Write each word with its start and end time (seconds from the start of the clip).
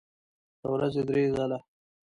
د 0.59 0.61
ورځې 0.73 1.01
درې 1.09 1.23
ځله 1.35 1.59